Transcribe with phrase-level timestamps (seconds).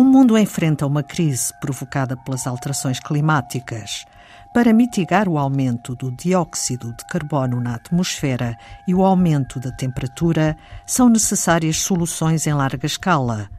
[0.00, 4.06] O mundo enfrenta uma crise provocada pelas alterações climáticas.
[4.54, 8.56] Para mitigar o aumento do dióxido de carbono na atmosfera
[8.88, 10.56] e o aumento da temperatura,
[10.86, 13.50] são necessárias soluções em larga escala.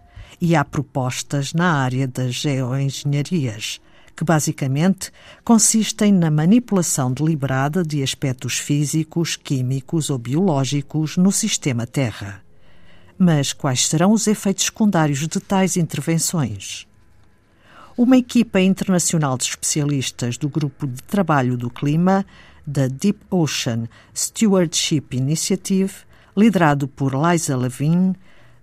[0.41, 3.79] E há propostas na área das geoengenharias,
[4.17, 5.11] que basicamente
[5.45, 12.41] consistem na manipulação deliberada de aspectos físicos, químicos ou biológicos no sistema Terra.
[13.23, 16.87] Mas quais serão os efeitos secundários de tais intervenções?
[17.95, 22.25] Uma equipa internacional de especialistas do Grupo de Trabalho do Clima,
[22.65, 25.93] da Deep Ocean Stewardship Initiative,
[26.35, 28.15] liderado por Liza Levine,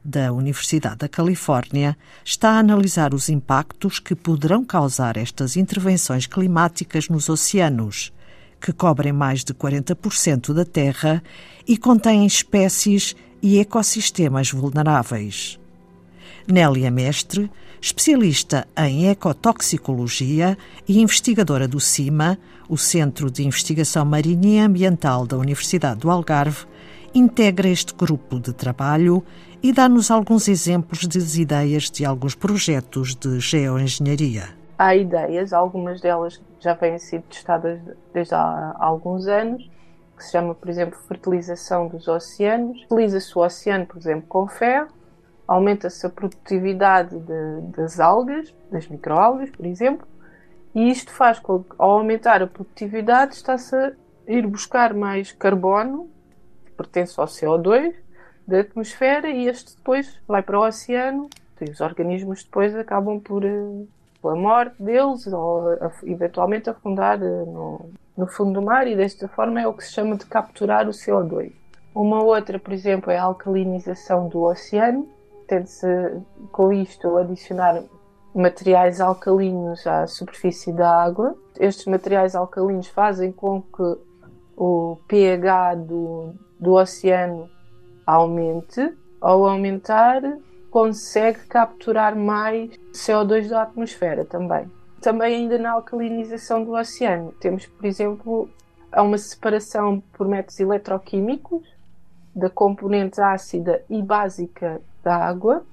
[0.05, 7.09] da Universidade da Califórnia, está a analisar os impactos que poderão causar estas intervenções climáticas
[7.09, 8.13] nos oceanos,
[8.61, 11.23] que cobrem mais de 40% da Terra
[11.67, 15.59] e contêm espécies e ecossistemas vulneráveis.
[16.47, 17.51] Nélia Mestre,
[17.81, 20.57] especialista em ecotoxicologia
[20.89, 26.67] e investigadora do CIMA, o Centro de Investigação Marinha e Ambiental da Universidade do Algarve,
[27.15, 29.23] integra este grupo de trabalho
[29.63, 34.51] e dá-nos alguns exemplos das ideias de alguns projetos de geoengenharia.
[34.79, 37.81] Há ideias, algumas delas já vêm sido testadas
[38.13, 39.69] desde há alguns anos,
[40.17, 42.85] que se chama, por exemplo, fertilização dos oceanos.
[42.85, 44.89] Utiliza-se o oceano, por exemplo, com ferro,
[45.49, 50.07] aumenta-se a produtividade de, das algas, das microalgas, por exemplo,
[50.75, 53.93] e isto faz com que, ao aumentar a produtividade, está-se a
[54.29, 56.09] ir buscar mais carbono,
[56.67, 57.95] que pertence ao CO2,
[58.47, 61.29] da atmosfera, e este depois vai para o oceano,
[61.61, 63.85] e os organismos depois acabam por, eh,
[64.21, 69.61] pela morte deles, ou eventualmente afundar eh, no, no fundo do mar e desta forma
[69.61, 71.53] é o que se chama de capturar o CO2.
[71.95, 75.09] Uma outra, por exemplo, é a alcalinização do oceano.
[75.47, 75.87] Tende-se
[76.53, 77.83] com isto adicionar
[78.35, 81.35] materiais alcalinos à superfície da água.
[81.59, 83.99] Estes materiais alcalinos fazem com que
[84.57, 87.49] o pH do, do oceano
[88.07, 88.95] aumente.
[89.21, 90.23] Ao aumentar,
[90.79, 94.71] consegue capturar mais CO2 da atmosfera também.
[95.03, 97.33] Também ainda na alcalinização do oceano.
[97.41, 98.49] Temos, por exemplo,
[98.93, 101.67] há uma separação por métodos eletroquímicos
[102.33, 105.65] da componente ácida e básica da água,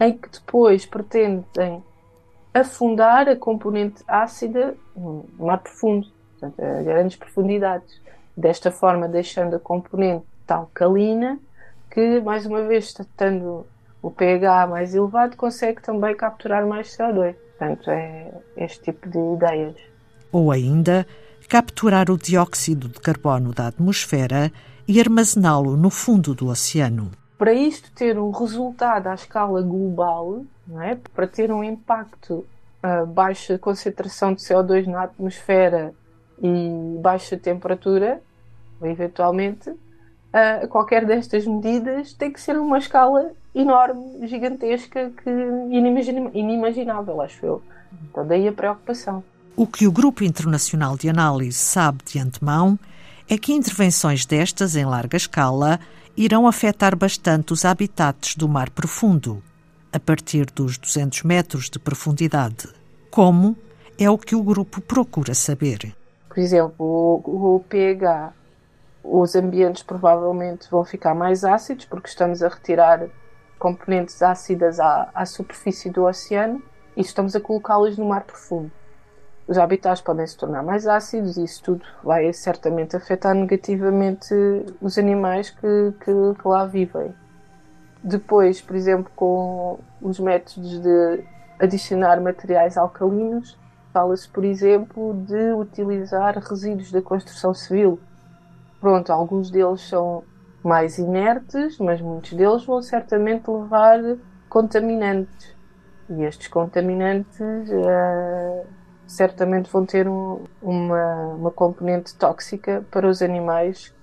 [0.00, 1.80] em que depois pretendem
[2.52, 8.02] afundar a componente ácida no mar profundo, portanto, a grandes profundidades.
[8.36, 11.38] Desta forma, deixando a componente alcalina,
[11.88, 13.64] que, mais uma vez, estando
[14.02, 17.34] o pH mais elevado, consegue também capturar mais CO2.
[17.34, 19.76] Portanto, é este tipo de ideias.
[20.32, 21.06] Ou ainda,
[21.48, 24.50] capturar o dióxido de carbono da atmosfera
[24.88, 27.12] e armazená-lo no fundo do oceano.
[27.38, 30.44] Para isto ter um resultado à escala global,
[30.80, 30.96] é?
[31.14, 32.44] para ter um impacto
[32.82, 35.94] a baixa concentração de CO2 na atmosfera
[36.42, 38.20] e baixa temperatura,
[38.82, 39.72] eventualmente,
[40.68, 45.30] qualquer destas medidas tem que ser uma escala enorme, gigantesca, que
[46.32, 47.62] inimaginável, acho eu.
[48.10, 49.22] Então daí a preocupação.
[49.54, 52.78] O que o Grupo Internacional de Análise sabe de antemão
[53.28, 55.78] é que intervenções destas em larga escala
[56.16, 59.42] irão afetar bastante os habitats do mar profundo,
[59.92, 62.68] a partir dos 200 metros de profundidade.
[63.10, 63.56] Como
[63.98, 65.94] é o que o grupo procura saber.
[66.28, 66.74] Por exemplo,
[67.24, 68.32] o, o pH,
[69.02, 73.08] os ambientes provavelmente vão ficar mais ácidos porque estamos a retirar
[73.58, 76.62] componentes ácidas à, à superfície do oceano
[76.96, 78.70] e estamos a colocá-las no mar profundo.
[79.46, 84.34] Os habitats podem se tornar mais ácidos e isso tudo vai certamente afetar negativamente
[84.80, 87.14] os animais que, que, que lá vivem.
[88.02, 91.24] Depois, por exemplo, com os métodos de
[91.58, 93.58] adicionar materiais alcalinos,
[93.92, 98.00] fala-se, por exemplo, de utilizar resíduos da construção civil.
[98.82, 100.24] Pronto, alguns deles são
[100.60, 104.00] mais inertes, mas muitos deles vão certamente levar
[104.48, 105.54] contaminantes.
[106.10, 108.66] E estes contaminantes uh,
[109.06, 113.94] certamente vão ter um, uma, uma componente tóxica para os animais,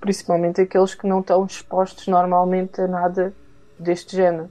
[0.00, 3.34] principalmente aqueles que não estão expostos normalmente a nada
[3.78, 4.50] deste género.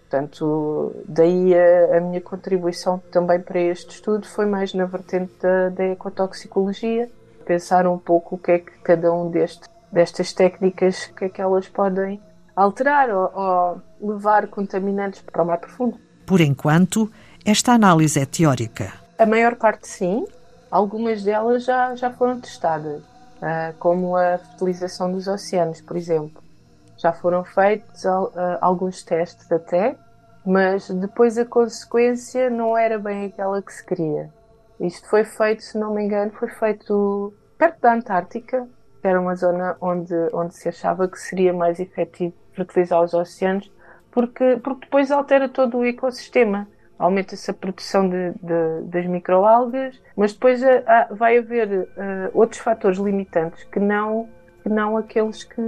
[0.00, 5.68] Portanto, daí a, a, minha contribuição também para este estudo foi mais na vertente da,
[5.68, 7.08] da ecotoxicologia,
[7.44, 11.40] pensar um pouco o que é que cada um destes destas técnicas que é que
[11.40, 12.20] elas podem
[12.56, 15.98] alterar ou, ou levar contaminantes para o mar profundo.
[16.26, 17.10] Por enquanto,
[17.44, 18.92] esta análise é teórica.
[19.18, 20.26] A maior parte sim,
[20.70, 26.42] algumas delas já, já foram testadas, uh, como a fertilização dos oceanos, por exemplo.
[26.96, 28.30] Já foram feitos uh,
[28.60, 29.94] alguns testes até,
[30.44, 34.30] mas depois a consequência não era bem aquela que se queria.
[34.80, 38.68] Isto foi feito, se não me engano, foi feito perto da Antártica,
[39.00, 43.70] que era uma zona onde, onde se achava que seria mais efetivo fertilizar os oceanos,
[44.10, 46.68] porque, porque depois altera todo o ecossistema.
[46.96, 51.86] Aumenta-se a produção de, de, das microalgas, mas depois a, vai haver uh,
[52.32, 54.28] outros fatores limitantes que não,
[54.62, 55.60] que não aqueles que,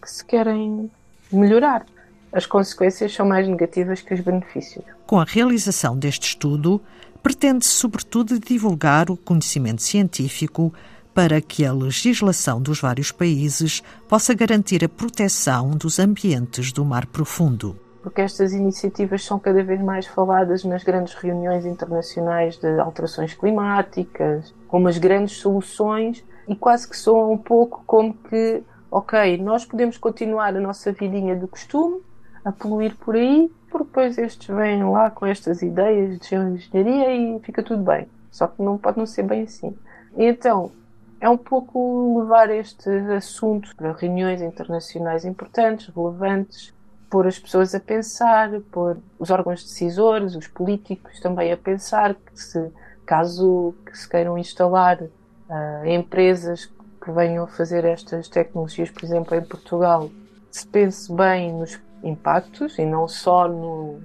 [0.00, 0.90] que se querem
[1.30, 1.84] melhorar
[2.32, 4.84] as consequências são mais negativas que os benefícios.
[5.06, 6.80] Com a realização deste estudo,
[7.22, 10.72] pretende-se, sobretudo, divulgar o conhecimento científico
[11.14, 17.06] para que a legislação dos vários países possa garantir a proteção dos ambientes do mar
[17.06, 17.76] profundo.
[18.02, 24.52] Porque estas iniciativas são cada vez mais faladas nas grandes reuniões internacionais de alterações climáticas,
[24.66, 29.96] como as grandes soluções, e quase que soam um pouco como que, ok, nós podemos
[29.96, 32.00] continuar a nossa vidinha de costume,
[32.44, 37.40] a poluir por aí, porque depois estes vêm lá com estas ideias de geoengenharia e
[37.40, 38.06] fica tudo bem.
[38.30, 39.74] Só que não pode não ser bem assim.
[40.16, 40.70] E então,
[41.18, 46.74] é um pouco levar este assunto para reuniões internacionais importantes, relevantes,
[47.08, 52.40] pôr as pessoas a pensar, pôr os órgãos decisores, os políticos também a pensar que
[52.40, 52.70] se
[53.06, 59.42] caso que se queiram instalar uh, empresas que venham fazer estas tecnologias, por exemplo, em
[59.42, 60.10] Portugal,
[60.50, 64.00] se pense bem nos impactos e não só no,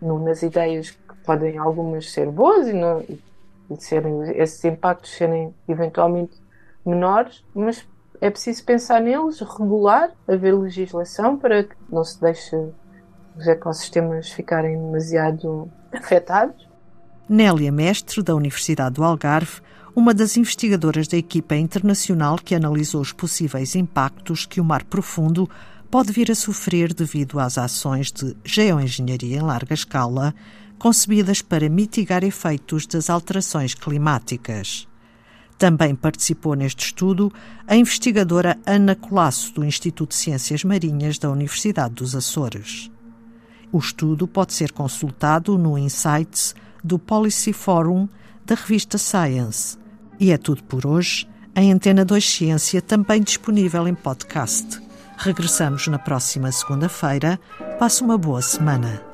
[0.00, 3.20] no, nas ideias que podem algumas ser boas e,
[3.70, 6.36] e serem, esses impactos serem eventualmente
[6.84, 7.86] menores, mas
[8.20, 12.56] é preciso pensar neles, regular, haver legislação para que não se deixe
[13.36, 16.68] os ecossistemas ficarem demasiado afetados.
[17.28, 19.60] Nélia Mestre, da Universidade do Algarve,
[19.94, 25.48] uma das investigadoras da equipa internacional que analisou os possíveis impactos que o mar profundo
[25.90, 30.34] pode vir a sofrer devido às ações de geoengenharia em larga escala,
[30.78, 34.86] concebidas para mitigar efeitos das alterações climáticas.
[35.58, 37.32] Também participou neste estudo
[37.66, 42.90] a investigadora Ana Colasso, do Instituto de Ciências Marinhas da Universidade dos Açores.
[43.72, 48.08] O estudo pode ser consultado no Insights do Policy Forum
[48.46, 49.76] da revista Science.
[50.20, 51.28] E é tudo por hoje.
[51.56, 54.87] Em Antena 2 Ciência, também disponível em podcast.
[55.20, 57.40] Regressamos na próxima segunda-feira.
[57.76, 59.07] Passe uma boa semana.